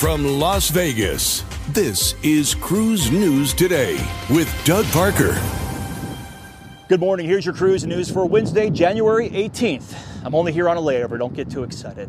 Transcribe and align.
From 0.00 0.24
Las 0.24 0.70
Vegas, 0.70 1.44
this 1.74 2.14
is 2.22 2.54
Cruise 2.54 3.10
News 3.10 3.52
Today 3.52 4.02
with 4.30 4.50
Doug 4.64 4.86
Parker. 4.86 5.38
Good 6.88 7.00
morning. 7.00 7.26
Here's 7.26 7.44
your 7.44 7.54
cruise 7.54 7.84
news 7.84 8.10
for 8.10 8.24
Wednesday, 8.24 8.70
January 8.70 9.28
18th. 9.28 10.24
I'm 10.24 10.34
only 10.34 10.52
here 10.52 10.70
on 10.70 10.78
a 10.78 10.80
layover. 10.80 11.18
Don't 11.18 11.34
get 11.34 11.50
too 11.50 11.64
excited. 11.64 12.08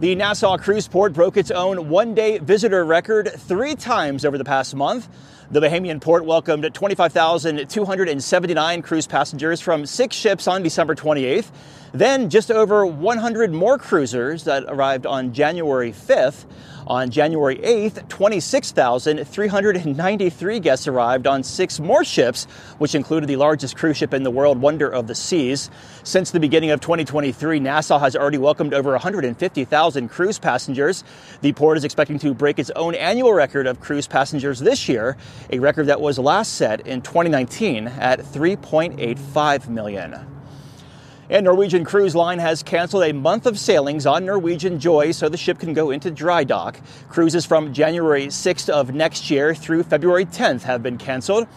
The 0.00 0.14
Nassau 0.14 0.56
Cruise 0.56 0.88
Port 0.88 1.12
broke 1.12 1.36
its 1.36 1.50
own 1.50 1.90
one 1.90 2.14
day 2.14 2.38
visitor 2.38 2.82
record 2.82 3.30
three 3.30 3.74
times 3.74 4.24
over 4.24 4.38
the 4.38 4.44
past 4.44 4.74
month. 4.74 5.06
The 5.50 5.60
Bahamian 5.60 6.00
port 6.00 6.24
welcomed 6.24 6.72
25,279 6.72 8.82
cruise 8.82 9.06
passengers 9.06 9.60
from 9.60 9.86
six 9.86 10.16
ships 10.16 10.48
on 10.48 10.62
December 10.62 10.94
28th. 10.94 11.50
Then 11.92 12.30
just 12.30 12.50
over 12.50 12.84
100 12.84 13.52
more 13.52 13.78
cruisers 13.78 14.42
that 14.44 14.64
arrived 14.66 15.06
on 15.06 15.32
January 15.32 15.92
5th. 15.92 16.46
On 16.88 17.10
January 17.10 17.56
8th, 17.56 18.08
26,393 18.08 20.60
guests 20.60 20.86
arrived 20.86 21.26
on 21.26 21.42
six 21.42 21.80
more 21.80 22.04
ships, 22.04 22.44
which 22.78 22.94
included 22.94 23.26
the 23.26 23.34
largest 23.34 23.76
cruise 23.76 23.96
ship 23.96 24.14
in 24.14 24.22
the 24.22 24.30
world, 24.30 24.60
Wonder 24.60 24.88
of 24.88 25.08
the 25.08 25.14
Seas. 25.16 25.68
Since 26.04 26.30
the 26.30 26.38
beginning 26.38 26.70
of 26.70 26.80
2023, 26.80 27.58
Nassau 27.58 27.98
has 27.98 28.14
already 28.14 28.38
welcomed 28.38 28.72
over 28.72 28.92
150,000 28.92 30.08
cruise 30.08 30.38
passengers. 30.38 31.02
The 31.40 31.52
port 31.54 31.76
is 31.76 31.82
expecting 31.82 32.20
to 32.20 32.32
break 32.34 32.60
its 32.60 32.70
own 32.76 32.94
annual 32.94 33.32
record 33.32 33.66
of 33.66 33.80
cruise 33.80 34.06
passengers 34.06 34.60
this 34.60 34.88
year, 34.88 35.16
a 35.50 35.58
record 35.58 35.88
that 35.88 36.00
was 36.00 36.20
last 36.20 36.54
set 36.54 36.86
in 36.86 37.02
2019 37.02 37.88
at 37.88 38.20
3.85 38.20 39.68
million. 39.68 40.35
And 41.28 41.44
Norwegian 41.44 41.84
Cruise 41.84 42.14
Line 42.14 42.38
has 42.38 42.62
canceled 42.62 43.02
a 43.02 43.12
month 43.12 43.46
of 43.46 43.58
sailings 43.58 44.06
on 44.06 44.24
Norwegian 44.24 44.78
Joy 44.78 45.10
so 45.10 45.28
the 45.28 45.36
ship 45.36 45.58
can 45.58 45.74
go 45.74 45.90
into 45.90 46.08
dry 46.08 46.44
dock. 46.44 46.80
Cruises 47.08 47.44
from 47.44 47.72
January 47.72 48.28
6th 48.28 48.68
of 48.68 48.94
next 48.94 49.28
year 49.28 49.52
through 49.52 49.82
February 49.82 50.24
10th 50.24 50.62
have 50.62 50.84
been 50.84 50.98
canceled. 50.98 51.48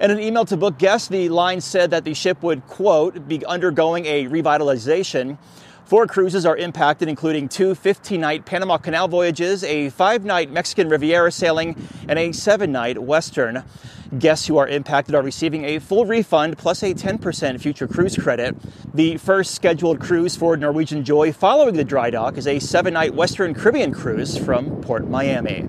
In 0.00 0.10
an 0.10 0.20
email 0.20 0.46
to 0.46 0.56
book 0.56 0.78
guests, 0.78 1.08
the 1.08 1.28
line 1.28 1.60
said 1.60 1.90
that 1.90 2.04
the 2.04 2.14
ship 2.14 2.42
would, 2.42 2.66
quote, 2.66 3.28
be 3.28 3.44
undergoing 3.44 4.06
a 4.06 4.24
revitalization. 4.24 5.36
Four 5.90 6.06
cruises 6.06 6.46
are 6.46 6.56
impacted, 6.56 7.08
including 7.08 7.48
two 7.48 7.74
15 7.74 8.20
night 8.20 8.44
Panama 8.44 8.78
Canal 8.78 9.08
voyages, 9.08 9.64
a 9.64 9.90
five 9.90 10.24
night 10.24 10.48
Mexican 10.48 10.88
Riviera 10.88 11.32
sailing, 11.32 11.74
and 12.06 12.16
a 12.16 12.30
seven 12.30 12.70
night 12.70 12.96
Western. 12.96 13.64
Guests 14.16 14.46
who 14.46 14.56
are 14.56 14.68
impacted 14.68 15.16
are 15.16 15.22
receiving 15.22 15.64
a 15.64 15.80
full 15.80 16.06
refund 16.06 16.58
plus 16.58 16.84
a 16.84 16.94
10% 16.94 17.60
future 17.60 17.88
cruise 17.88 18.16
credit. 18.16 18.54
The 18.94 19.16
first 19.16 19.52
scheduled 19.56 19.98
cruise 19.98 20.36
for 20.36 20.56
Norwegian 20.56 21.04
Joy 21.04 21.32
following 21.32 21.74
the 21.74 21.82
dry 21.82 22.10
dock 22.10 22.38
is 22.38 22.46
a 22.46 22.60
seven 22.60 22.94
night 22.94 23.16
Western 23.16 23.52
Caribbean 23.52 23.92
cruise 23.92 24.38
from 24.38 24.80
Port 24.82 25.10
Miami. 25.10 25.66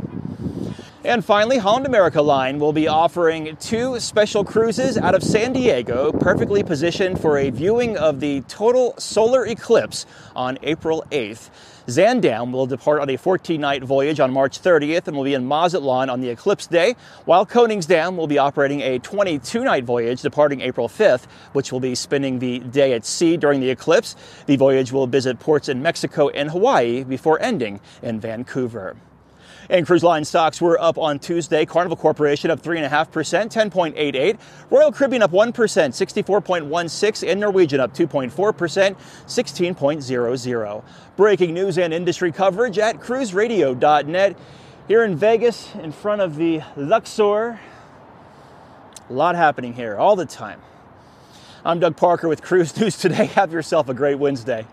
And 1.04 1.26
finally, 1.26 1.58
Holland 1.58 1.88
America 1.88 2.22
Line 2.22 2.60
will 2.60 2.74
be 2.74 2.88
offering 2.88 3.56
two 3.56 4.00
special 4.00 4.44
cruises 4.44 5.00
out 5.00 5.16
of 5.16 5.24
San 5.24 5.52
Diego, 5.52 6.12
perfectly 6.12 6.62
positioned 6.62 7.20
for 7.20 7.40
a 7.40 7.50
viewing 7.50 7.98
of 7.98 8.20
the 8.20 8.42
total 8.42 8.94
solar 9.00 9.48
eclipse 9.48 10.06
on 10.36 10.60
April 10.62 11.04
8th. 11.10 11.50
Zaandam 11.88 12.52
will 12.52 12.68
depart 12.68 13.02
on 13.02 13.10
a 13.10 13.18
14 13.18 13.60
night 13.60 13.84
voyage 13.84 14.20
on 14.20 14.32
March 14.32 14.62
30th 14.62 15.08
and 15.08 15.18
will 15.18 15.24
be 15.24 15.34
in 15.34 15.48
Mazatlan 15.48 16.12
on 16.12 16.22
the 16.22 16.30
eclipse 16.30 16.68
day, 16.68 16.96
while 17.26 17.48
Koningsdam 17.48 18.16
will 18.16 18.28
be 18.28 18.38
operating 18.38 18.82
a 18.82 19.00
22 19.00 19.64
night 19.64 19.84
voyage 19.84 20.22
departing 20.22 20.62
April 20.62 20.88
5th, 20.88 21.26
which 21.54 21.72
will 21.72 21.80
be 21.80 21.96
spending 21.96 22.38
the 22.38 22.60
day 22.60 22.94
at 22.94 23.06
sea 23.06 23.38
during 23.38 23.60
the 23.60 23.72
eclipse. 23.72 24.16
The 24.46 24.56
voyage 24.56 24.92
will 24.92 25.08
visit 25.08 25.40
ports 25.40 25.68
in 25.68 25.82
Mexico 25.82 26.30
and 26.30 26.52
Hawaii 26.52 27.04
before 27.04 27.42
ending 27.42 27.80
in 28.04 28.20
Vancouver. 28.20 28.96
And 29.72 29.88
cruise 29.88 30.04
line 30.04 30.26
stocks 30.26 30.60
were 30.60 30.80
up 30.82 30.98
on 30.98 31.18
Tuesday. 31.18 31.66
Carnival 31.66 31.96
Corporation 31.96 32.52
up 32.52 32.62
3.5%, 32.62 33.72
10.88. 33.72 34.38
Royal 34.70 34.92
Caribbean 34.92 35.24
up 35.24 35.32
1%, 35.32 35.54
64.16. 35.54 37.32
And 37.32 37.40
Norwegian 37.40 37.80
up 37.80 37.94
2.4%, 37.94 38.98
16.00. 39.26 40.84
Breaking 41.16 41.54
news 41.54 41.78
and 41.78 41.94
industry 41.94 42.34
coverage 42.34 42.78
at 42.78 42.98
cruiseradio.net. 43.00 44.38
Here 44.90 45.04
in 45.06 45.16
Vegas, 45.16 45.74
in 45.76 45.94
front 45.94 46.22
of 46.22 46.36
the 46.36 46.62
Luxor. 46.76 47.58
A 49.10 49.14
lot 49.14 49.36
happening 49.36 49.74
here 49.74 49.96
all 49.96 50.18
the 50.18 50.26
time. 50.26 50.62
I'm 51.64 51.80
Doug 51.80 51.96
Parker 51.96 52.28
with 52.28 52.42
Cruise 52.42 52.78
News 52.78 52.98
Today. 52.98 53.26
Have 53.36 53.54
yourself 53.54 53.88
a 53.88 53.94
great 53.94 54.16
Wednesday. 54.16 54.66